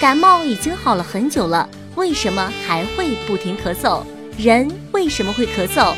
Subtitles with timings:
[0.00, 4.04] 感冒已经好了很久了，为什么还会不停咳嗽？
[4.38, 5.92] 人为什么会咳嗽？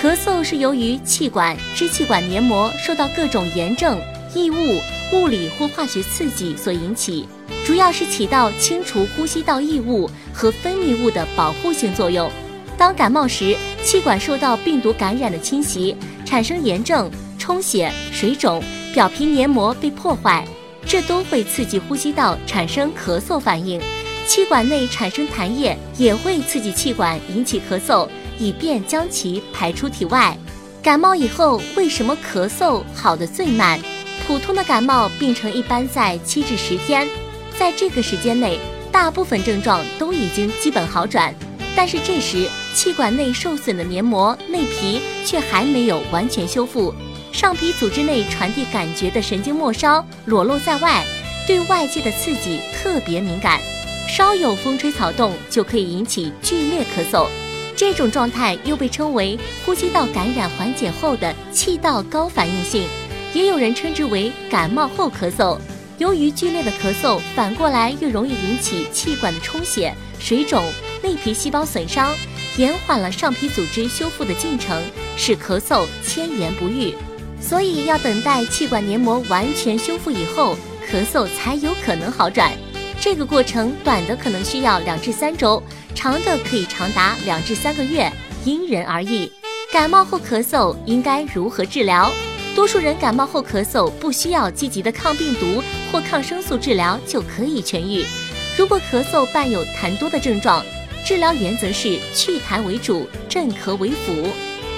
[0.00, 4.00] 咳嗽是由于气管、支气管黏膜受到各种炎症、
[4.32, 4.80] 异物、
[5.12, 7.26] 物理或化学刺激所引起，
[7.66, 12.30] 主要是起到清除呼吸道异物和分泌物的保护性作用。
[12.78, 18.62] 当感冒时，气管受到病毒感染的侵袭，产生炎症、充血、水肿，
[18.94, 20.46] 表皮黏膜被破坏。
[20.90, 23.80] 这都会刺激呼吸道产生咳嗽反应，
[24.26, 28.08] 气管内产生痰液也会刺激气管引起咳嗽，
[28.40, 30.36] 以便将其排出体外。
[30.82, 33.78] 感冒以后为什么咳嗽好的最慢？
[34.26, 37.06] 普通的感冒病程一般在七至十天，
[37.56, 38.58] 在这个时间内，
[38.90, 41.32] 大部分症状都已经基本好转，
[41.76, 46.92] 但是这时气管内受损的黏膜内皮却还没有完全修复。
[47.32, 51.04] 上皮组织内传递感觉的神经末梢裸露在外，
[51.46, 53.60] 对外界的刺激特别敏感，
[54.08, 57.28] 稍有风吹草动就可以引起剧烈咳嗽。
[57.76, 62.86] 这种状态又被称为呼吸道感染缓解后的气道高反应性，
[63.32, 65.58] 也有人称之为感冒后咳嗽。
[65.96, 70.64] 由于剧烈的咳嗽，反过来又容易引起气管的充血、水肿、
[71.02, 72.14] 内皮细胞损伤，
[72.56, 74.82] 延缓了上皮组织修复的进程，
[75.16, 76.94] 使咳嗽千言不愈。
[77.40, 80.56] 所以要等待气管黏膜完全修复以后，
[80.90, 82.52] 咳嗽才有可能好转。
[83.00, 85.62] 这个过程短的可能需要两至三周，
[85.94, 88.12] 长的可以长达两至三个月，
[88.44, 89.32] 因人而异。
[89.72, 92.12] 感冒后咳嗽应该如何治疗？
[92.54, 98.04] 多数人感冒后咳嗽不需要积极的抗病毒或抗生素治疗就可以痊愈。
[98.58, 100.62] 如果咳嗽伴有痰多的症状，
[101.04, 104.28] 治疗原则是祛痰为主，镇咳为辅。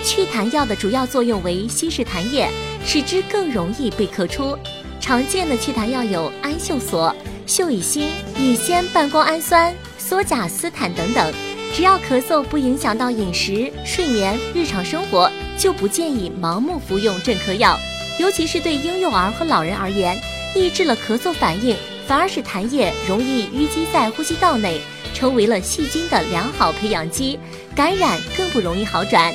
[0.04, 2.48] 祛痰药的主要作用为稀释痰液，
[2.84, 4.58] 使之更容易被咳出。
[5.00, 7.14] 常见的祛痰药有氨溴索、
[7.46, 8.08] 溴乙酰、
[8.38, 11.32] 乙酰半胱氨酸、羧甲斯坦等等。
[11.74, 17.78] 只要咳嗽不影响到饮食、睡眠、日常生活，就不建议盲目服用镇咳药。
[18.18, 20.20] 尤其是对婴幼儿和老人而言，
[20.54, 21.74] 抑制了咳嗽反应，
[22.06, 24.80] 反而使痰液容易淤积在呼吸道内，
[25.14, 27.38] 成为了细菌的良好培养基，
[27.74, 29.34] 感染更不容易好转。